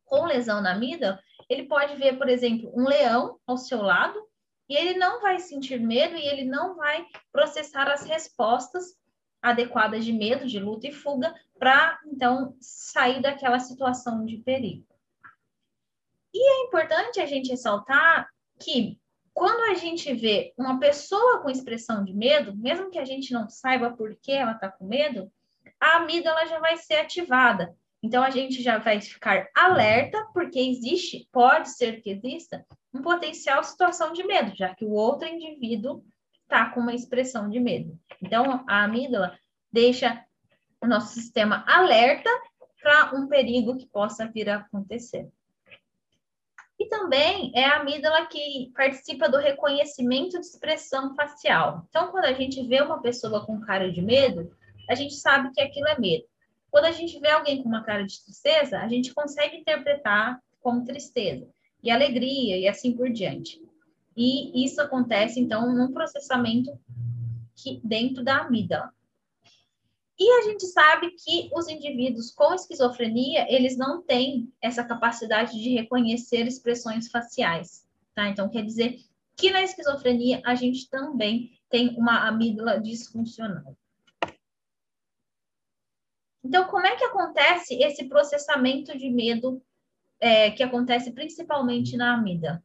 [0.04, 4.22] com lesão na amígdala, ele pode ver, por exemplo, um leão ao seu lado
[4.68, 8.94] e ele não vai sentir medo e ele não vai processar as respostas
[9.42, 14.86] adequadas de medo, de luta e fuga, para então sair daquela situação de perigo.
[16.34, 18.98] E é importante a gente ressaltar que
[19.32, 23.48] quando a gente vê uma pessoa com expressão de medo, mesmo que a gente não
[23.48, 25.30] saiba por que ela está com medo,
[25.80, 27.74] a amígdala já vai ser ativada.
[28.02, 33.62] Então a gente já vai ficar alerta, porque existe, pode ser que exista, um potencial
[33.62, 36.04] situação de medo, já que o outro indivíduo
[36.48, 37.98] está com uma expressão de medo.
[38.22, 39.38] Então, a amígdala
[39.70, 40.24] deixa
[40.80, 42.30] o nosso sistema alerta
[42.80, 45.28] para um perigo que possa vir a acontecer.
[46.78, 51.84] E também é a amígdala que participa do reconhecimento de expressão facial.
[51.90, 54.50] Então, quando a gente vê uma pessoa com cara de medo,
[54.88, 56.24] a gente sabe que aquilo é medo.
[56.70, 60.84] Quando a gente vê alguém com uma cara de tristeza, a gente consegue interpretar como
[60.84, 61.46] tristeza
[61.82, 63.60] e alegria e assim por diante.
[64.20, 66.76] E isso acontece, então, num processamento
[67.54, 68.92] que, dentro da amígdala.
[70.18, 75.70] E a gente sabe que os indivíduos com esquizofrenia, eles não têm essa capacidade de
[75.70, 78.28] reconhecer expressões faciais, tá?
[78.28, 78.98] Então, quer dizer
[79.36, 83.78] que na esquizofrenia a gente também tem uma amígdala disfuncional.
[86.42, 89.62] Então, como é que acontece esse processamento de medo
[90.20, 92.60] é, que acontece principalmente na amígdala.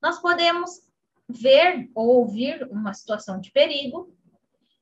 [0.00, 0.86] Nós podemos
[1.28, 4.14] ver ou ouvir uma situação de perigo.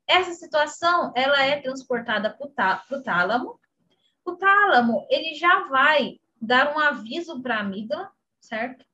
[0.07, 3.59] Essa situação, ela é transportada para o tálamo.
[4.25, 8.85] O tálamo, ele já vai dar um aviso para a amígdala, certo?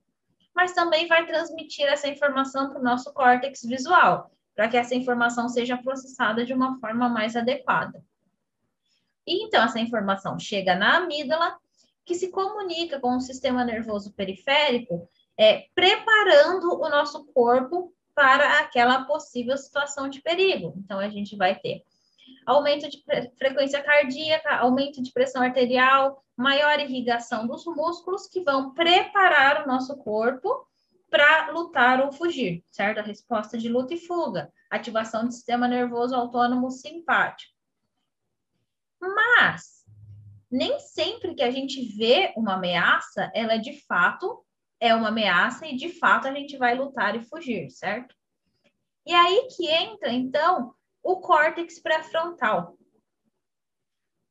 [0.55, 5.49] Mas também vai transmitir essa informação para o nosso córtex visual, para que essa informação
[5.49, 8.05] seja processada de uma forma mais adequada.
[9.27, 11.57] E então, essa informação chega na amígdala,
[12.05, 15.09] que se comunica com o sistema nervoso periférico,
[15.41, 20.75] é, preparando o nosso corpo para aquela possível situação de perigo.
[20.77, 21.83] Então, a gente vai ter
[22.45, 23.03] aumento de
[23.39, 29.97] frequência cardíaca, aumento de pressão arterial, maior irrigação dos músculos que vão preparar o nosso
[29.97, 30.69] corpo
[31.09, 32.99] para lutar ou fugir, certo?
[32.99, 37.55] A resposta de luta e fuga, ativação do sistema nervoso autônomo simpático.
[39.01, 39.87] Mas
[40.51, 44.45] nem sempre que a gente vê uma ameaça, ela de fato
[44.81, 48.15] é uma ameaça e de fato a gente vai lutar e fugir, certo?
[49.07, 52.77] E aí que entra, então, o córtex pré-frontal.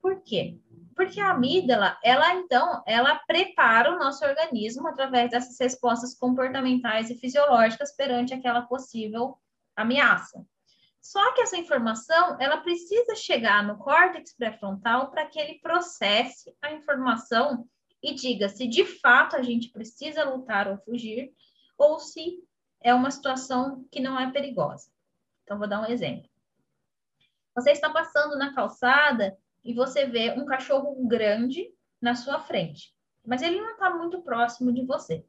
[0.02, 0.58] Por quê?
[0.96, 7.16] Porque a amígdala, ela então, ela prepara o nosso organismo através dessas respostas comportamentais e
[7.16, 9.38] fisiológicas perante aquela possível
[9.76, 10.46] ameaça.
[11.02, 16.74] Só que essa informação, ela precisa chegar no córtex pré-frontal para que ele processe a
[16.74, 17.66] informação
[18.02, 21.34] e diga se de fato a gente precisa lutar ou fugir,
[21.78, 22.44] ou se
[22.82, 24.90] é uma situação que não é perigosa.
[25.44, 26.30] Então, vou dar um exemplo.
[27.56, 32.94] Você está passando na calçada e você vê um cachorro grande na sua frente,
[33.26, 35.26] mas ele não está muito próximo de você.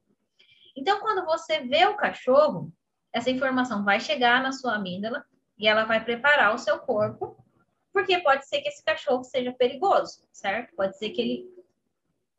[0.77, 2.73] Então, quando você vê o cachorro,
[3.13, 5.25] essa informação vai chegar na sua amígdala
[5.59, 7.37] e ela vai preparar o seu corpo,
[7.93, 10.75] porque pode ser que esse cachorro seja perigoso, certo?
[10.77, 11.60] Pode ser que ele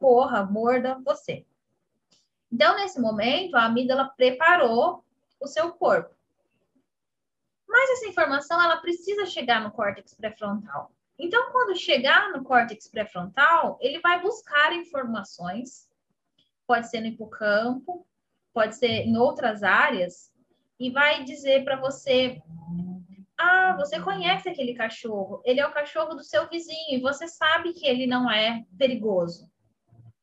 [0.02, 1.46] corra, morda você.
[2.52, 5.06] Então, nesse momento, a amígdala preparou
[5.40, 6.14] o seu corpo.
[7.68, 10.92] Mas essa informação ela precisa chegar no córtex pré-frontal.
[11.18, 15.88] Então, quando chegar no córtex pré-frontal, ele vai buscar informações,
[16.66, 18.06] pode ser no hipocampo,
[18.52, 20.34] pode ser em outras áreas,
[20.80, 22.42] e vai dizer para você:
[23.38, 27.72] ah, você conhece aquele cachorro, ele é o cachorro do seu vizinho, e você sabe
[27.74, 29.50] que ele não é perigoso,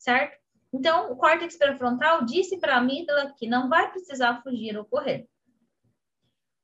[0.09, 0.39] certo?
[0.73, 5.29] Então, o córtex pré-frontal disse para a amígdala que não vai precisar fugir ou correr.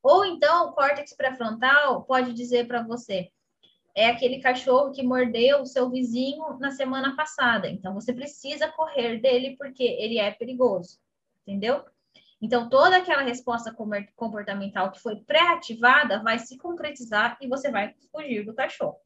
[0.02, 3.30] Ou então, o córtex pré-frontal pode dizer para você:
[3.94, 7.68] é aquele cachorro que mordeu o seu vizinho na semana passada.
[7.68, 10.98] Então, você precisa correr dele porque ele é perigoso.
[11.46, 11.84] Entendeu?
[12.40, 13.74] Então, toda aquela resposta
[14.16, 18.96] comportamental que foi pré-ativada vai se concretizar e você vai fugir do cachorro.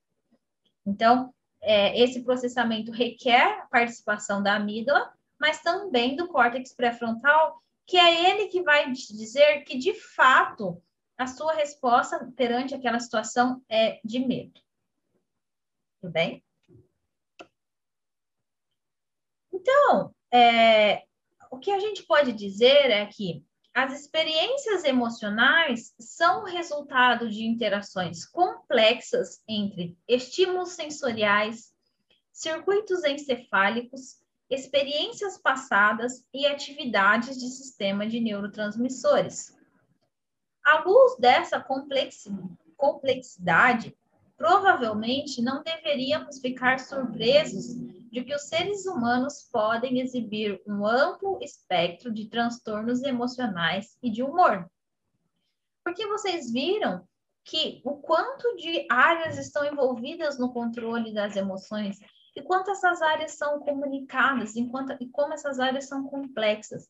[0.87, 1.35] Então,
[1.69, 8.49] é, esse processamento requer participação da amígdala, mas também do córtex pré-frontal, que é ele
[8.49, 10.83] que vai dizer que, de fato,
[11.19, 14.59] a sua resposta perante aquela situação é de medo.
[16.01, 16.43] Tudo bem?
[19.53, 21.05] Então, é,
[21.51, 23.45] o que a gente pode dizer é que
[23.79, 31.73] as experiências emocionais são o resultado de interações complexas entre estímulos sensoriais,
[32.33, 34.21] circuitos encefálicos,
[34.51, 39.57] experiências passadas e atividades de sistema de neurotransmissores.
[40.65, 41.65] À luz dessa
[42.77, 43.97] complexidade,
[44.37, 47.77] provavelmente não deveríamos ficar surpresos
[48.11, 54.23] de que os seres humanos podem exibir um amplo espectro de transtornos emocionais e de
[54.23, 54.69] humor.
[55.85, 57.07] Porque vocês viram
[57.45, 61.99] que o quanto de áreas estão envolvidas no controle das emoções
[62.37, 66.89] e quanto essas áreas são comunicadas e como essas áreas são complexas.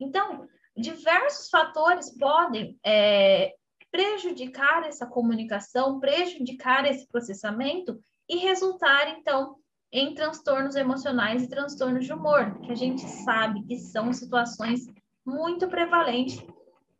[0.00, 3.54] Então, diversos fatores podem é,
[3.90, 9.56] prejudicar essa comunicação, prejudicar esse processamento e resultar, então,
[9.92, 14.86] em transtornos emocionais e transtornos de humor, que a gente sabe que são situações
[15.24, 16.44] muito prevalentes,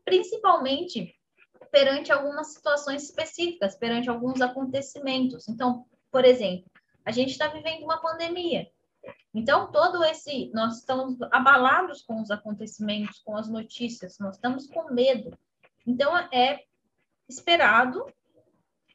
[0.05, 1.14] principalmente
[1.70, 5.49] perante algumas situações específicas, perante alguns acontecimentos.
[5.49, 6.70] Então, por exemplo,
[7.05, 8.70] a gente está vivendo uma pandemia.
[9.34, 10.51] Então, todo esse.
[10.53, 15.36] Nós estamos abalados com os acontecimentos, com as notícias, nós estamos com medo.
[15.86, 16.64] Então, é
[17.28, 18.05] esperado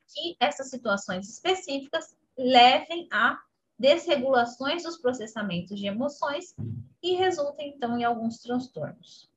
[0.07, 3.39] que essas situações específicas levem a
[3.83, 6.55] desregulações dos processamentos de emoções
[7.03, 9.29] e resultem, então, em alguns transtornos.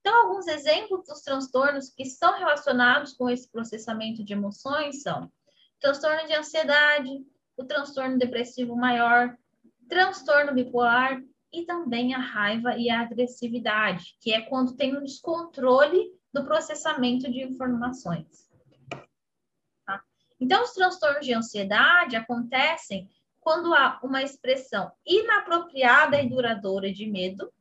[0.00, 5.28] Então, alguns exemplos dos transtornos que estão relacionados com esse processamento de emoções são
[5.80, 9.36] transtorno de ansiedade, o transtorno depressivo maior,
[9.88, 11.20] transtorno bipolar
[11.52, 17.28] e também a raiva e a agressividade, que é quando tem um descontrole do processamento
[17.28, 18.48] de informações.
[19.84, 20.00] Tá?
[20.38, 23.10] Então, os transtornos de ansiedade acontecem
[23.40, 27.52] quando há uma expressão inapropriada e duradoura de medo,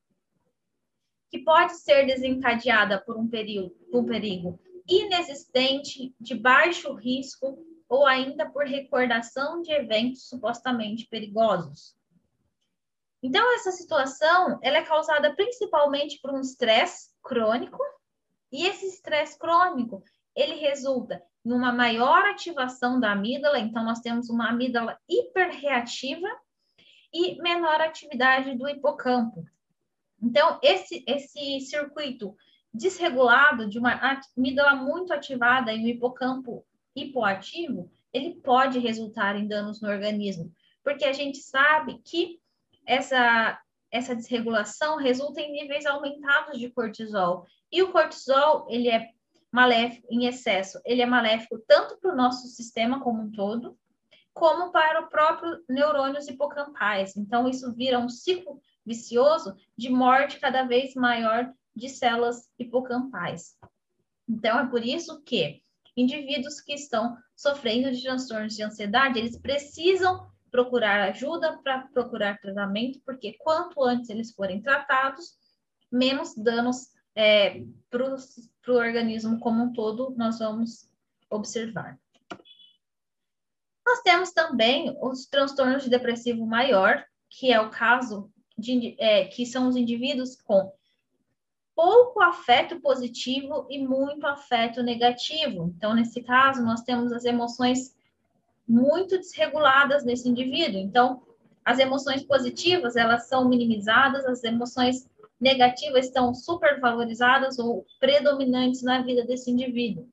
[1.29, 7.57] que pode ser desencadeada por um, período, um perigo inexistente, de baixo risco,
[7.89, 11.95] ou ainda por recordação de eventos supostamente perigosos.
[13.21, 17.81] Então, essa situação ela é causada principalmente por um estresse crônico,
[18.51, 20.03] e esse estresse crônico,
[20.35, 26.27] ele resulta em uma maior ativação da amígdala, então nós temos uma amígdala hiperreativa
[27.13, 29.45] e menor atividade do hipocampo.
[30.21, 32.35] Então, esse, esse circuito
[32.73, 36.65] desregulado de uma amígdala muito ativada e um hipocampo
[36.95, 40.51] hipoativo, ele pode resultar em danos no organismo,
[40.83, 42.39] porque a gente sabe que
[42.85, 43.59] essa,
[43.91, 47.45] essa desregulação resulta em níveis aumentados de cortisol.
[47.71, 49.11] E o cortisol, ele é
[49.51, 53.77] maléfico em excesso, ele é maléfico tanto para o nosso sistema como um todo,
[54.33, 57.17] como para o próprio neurônios hipocampais.
[57.17, 63.57] Então, isso vira um ciclo vicioso de morte cada vez maior de células hipocampais.
[64.29, 65.61] Então, é por isso que
[65.95, 73.01] indivíduos que estão sofrendo de transtornos de ansiedade, eles precisam procurar ajuda para procurar tratamento,
[73.05, 75.35] porque quanto antes eles forem tratados,
[75.91, 80.87] menos danos é, para o organismo como um todo nós vamos
[81.31, 81.97] observar.
[83.83, 89.47] Nós temos também os transtornos de depressivo maior, que é o caso de, é, que
[89.47, 90.71] são os indivíduos com
[91.75, 95.73] pouco afeto positivo e muito afeto negativo.
[95.75, 97.95] Então, nesse caso, nós temos as emoções
[98.67, 100.79] muito desreguladas nesse indivíduo.
[100.79, 101.23] Então,
[101.65, 105.09] as emoções positivas, elas são minimizadas, as emoções
[105.39, 110.07] negativas estão supervalorizadas ou predominantes na vida desse indivíduo.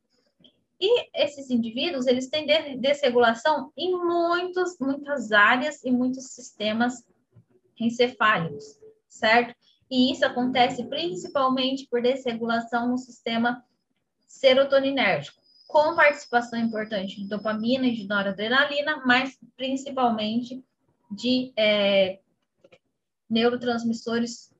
[0.81, 2.47] E esses indivíduos, eles têm
[2.79, 7.05] desregulação em muitos, muitas áreas e muitos sistemas
[7.81, 9.55] encefálicos, certo?
[9.91, 13.65] E isso acontece principalmente por desregulação no sistema
[14.27, 20.63] serotoninérgico, com participação importante de dopamina e de noradrenalina, mas principalmente
[21.11, 22.19] de é,
[23.31, 24.54] neurotransmissores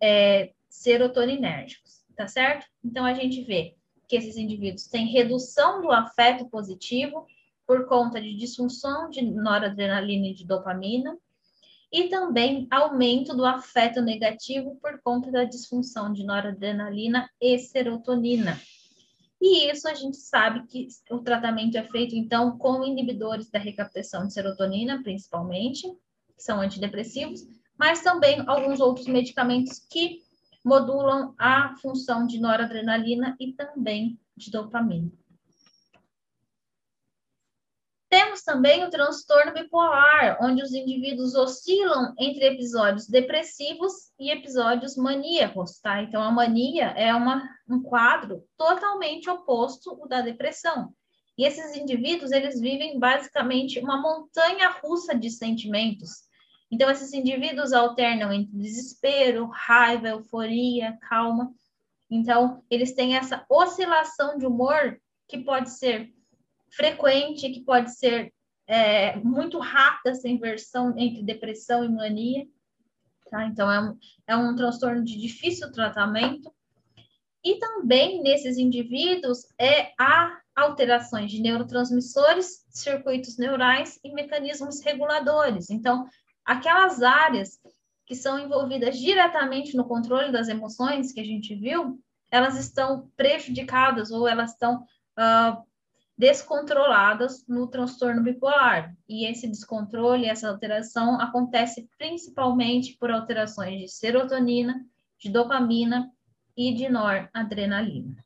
[0.00, 2.66] é, serotoninérgicos, tá certo?
[2.84, 3.76] Então, a gente vê
[4.08, 7.26] que esses indivíduos têm redução do afeto positivo
[7.66, 11.16] por conta de disfunção de noradrenalina e de dopamina,
[11.92, 18.58] e também aumento do afeto negativo por conta da disfunção de noradrenalina e serotonina.
[19.40, 24.26] E isso a gente sabe que o tratamento é feito, então, com inibidores da recaptação
[24.26, 25.86] de serotonina, principalmente,
[26.36, 27.46] que são antidepressivos,
[27.82, 30.22] mas também alguns outros medicamentos que
[30.64, 35.10] modulam a função de noradrenalina e também de dopamina.
[38.08, 45.80] Temos também o transtorno bipolar, onde os indivíduos oscilam entre episódios depressivos e episódios maníacos,
[45.80, 46.04] tá?
[46.04, 50.94] Então, a mania é uma, um quadro totalmente oposto ao da depressão.
[51.36, 56.30] E esses indivíduos, eles vivem basicamente uma montanha russa de sentimentos.
[56.72, 61.52] Então, esses indivíduos alternam entre desespero, raiva, euforia, calma.
[62.10, 64.98] Então, eles têm essa oscilação de humor
[65.28, 66.10] que pode ser
[66.70, 68.32] frequente, que pode ser
[68.66, 72.46] é, muito rápida essa inversão entre depressão e mania.
[73.30, 73.44] Tá?
[73.44, 76.50] Então, é um, é um transtorno de difícil tratamento.
[77.44, 85.68] E também nesses indivíduos é há alterações de neurotransmissores, circuitos neurais e mecanismos reguladores.
[85.68, 86.08] Então,
[86.44, 87.60] aquelas áreas
[88.06, 91.98] que são envolvidas diretamente no controle das emoções que a gente viu,
[92.30, 95.62] elas estão prejudicadas ou elas estão uh,
[96.16, 98.94] descontroladas no transtorno bipolar.
[99.08, 104.84] E esse descontrole, essa alteração acontece principalmente por alterações de serotonina,
[105.18, 106.10] de dopamina
[106.56, 108.24] e de noradrenalina.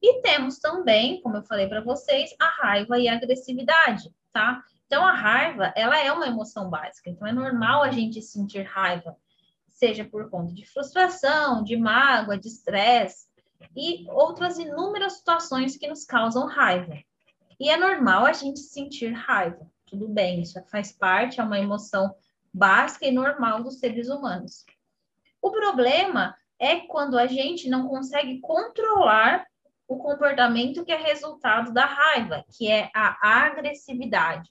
[0.00, 4.62] E temos também, como eu falei para vocês, a raiva e a agressividade, tá?
[4.88, 7.10] Então, a raiva, ela é uma emoção básica.
[7.10, 9.14] Então, é normal a gente sentir raiva,
[9.68, 13.28] seja por conta de frustração, de mágoa, de estresse,
[13.76, 16.96] e outras inúmeras situações que nos causam raiva.
[17.60, 22.14] E é normal a gente sentir raiva, tudo bem, isso faz parte, é uma emoção
[22.52, 24.64] básica e normal dos seres humanos.
[25.42, 29.44] O problema é quando a gente não consegue controlar
[29.86, 34.50] o comportamento que é resultado da raiva, que é a agressividade.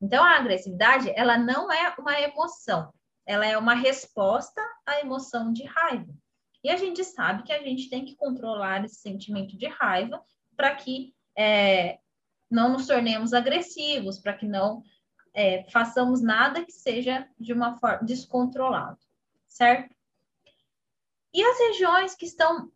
[0.00, 2.92] Então, a agressividade, ela não é uma emoção,
[3.26, 6.12] ela é uma resposta à emoção de raiva.
[6.64, 10.22] E a gente sabe que a gente tem que controlar esse sentimento de raiva
[10.56, 11.98] para que é,
[12.50, 14.82] não nos tornemos agressivos, para que não
[15.32, 18.98] é, façamos nada que seja de uma forma descontrolado,
[19.48, 19.94] certo?
[21.32, 22.70] E as regiões que estão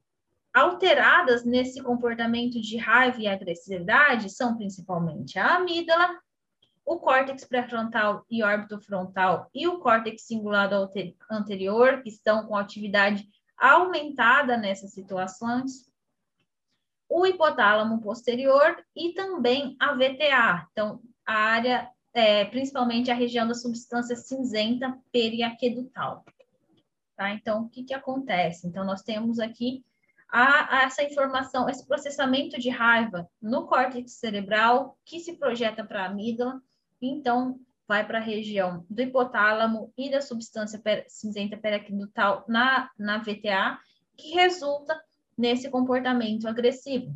[0.55, 6.16] alteradas nesse comportamento de raiva e agressividade são principalmente a amígdala,
[6.85, 10.89] o córtex pré-frontal e órbito frontal e o córtex cingulado
[11.30, 13.26] anterior, que estão com atividade
[13.57, 15.91] aumentada nessas situações,
[17.09, 23.55] o hipotálamo posterior e também a VTA, então a área, é, principalmente a região da
[23.55, 26.24] substância cinzenta periaquedutal.
[27.16, 27.30] Tá?
[27.30, 28.66] Então, o que, que acontece?
[28.66, 29.85] Então, nós temos aqui
[30.28, 36.03] a, a essa informação, esse processamento de raiva no córtex cerebral que se projeta para
[36.03, 36.61] a amígdala,
[37.01, 43.78] então vai para a região do hipotálamo e da substância cinzenta periaquedutal na, na VTA,
[44.16, 44.99] que resulta
[45.36, 47.14] nesse comportamento agressivo.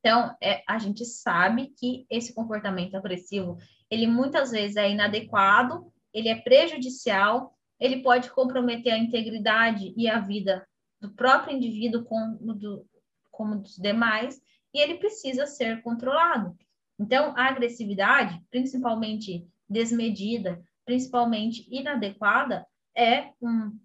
[0.00, 3.56] Então, é, a gente sabe que esse comportamento agressivo,
[3.90, 10.20] ele muitas vezes é inadequado, ele é prejudicial, ele pode comprometer a integridade e a
[10.20, 10.66] vida
[11.00, 12.02] do próprio indivíduo
[12.40, 12.86] do,
[13.30, 14.40] como dos demais,
[14.72, 16.56] e ele precisa ser controlado.
[16.98, 22.66] Então, a agressividade, principalmente desmedida, principalmente inadequada,
[22.96, 23.76] é um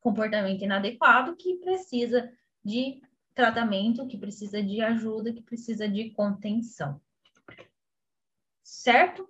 [0.00, 2.30] comportamento inadequado que precisa
[2.64, 3.00] de
[3.34, 7.00] tratamento, que precisa de ajuda, que precisa de contenção.
[8.62, 9.28] Certo?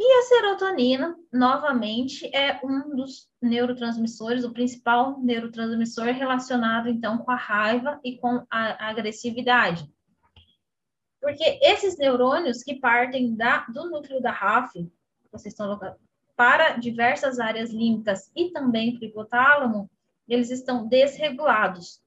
[0.00, 7.36] E a serotonina, novamente, é um dos neurotransmissores, o principal neurotransmissor relacionado, então, com a
[7.36, 9.90] raiva e com a agressividade.
[11.20, 14.72] Porque esses neurônios que partem da, do núcleo da RAF,
[15.32, 15.98] vocês estão alocados,
[16.36, 19.90] para diversas áreas límbicas e também para o hipotálamo,
[20.28, 22.00] eles estão desregulados.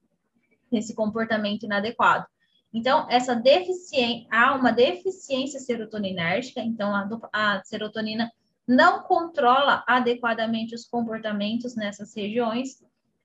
[0.72, 2.26] nesse comportamento inadequado.
[2.74, 8.32] Então, essa deficiência, há uma deficiência serotoninérgica, então a, a serotonina
[8.66, 12.82] não controla adequadamente os comportamentos nessas regiões,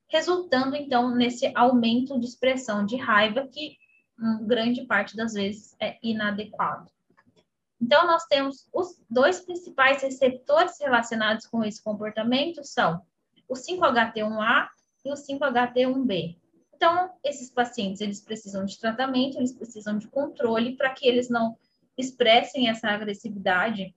[0.09, 3.77] resultando então nesse aumento de expressão de raiva que
[4.43, 6.91] grande parte das vezes é inadequado.
[7.81, 13.03] Então nós temos os dois principais receptores relacionados com esse comportamento são
[13.49, 14.69] o 5-HT1A
[15.05, 16.37] e o 5-HT1B.
[16.75, 21.57] Então, esses pacientes, eles precisam de tratamento, eles precisam de controle para que eles não
[21.97, 23.95] expressem essa agressividade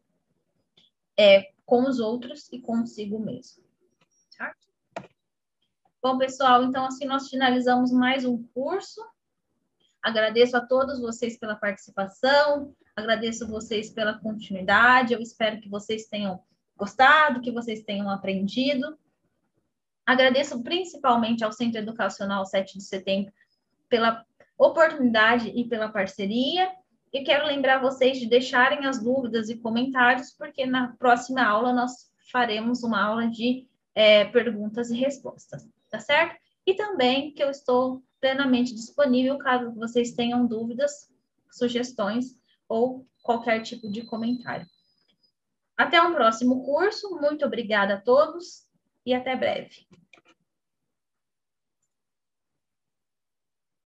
[1.17, 3.63] é, com os outros e consigo mesmo.
[4.29, 4.67] Certo?
[6.01, 9.01] Bom, pessoal, então assim nós finalizamos mais um curso.
[10.01, 15.13] Agradeço a todos vocês pela participação, agradeço vocês pela continuidade.
[15.13, 16.41] Eu espero que vocês tenham
[16.77, 18.97] gostado, que vocês tenham aprendido.
[20.05, 23.31] Agradeço principalmente ao Centro Educacional 7 de Setembro
[23.89, 24.25] pela
[24.57, 26.71] oportunidade e pela parceria.
[27.11, 32.09] E quero lembrar vocês de deixarem as dúvidas e comentários, porque na próxima aula nós
[32.31, 36.39] faremos uma aula de é, perguntas e respostas, tá certo?
[36.65, 41.09] E também que eu estou plenamente disponível caso vocês tenham dúvidas,
[41.51, 44.67] sugestões ou qualquer tipo de comentário.
[45.77, 48.67] Até um próximo curso, muito obrigada a todos
[49.05, 49.87] e até breve.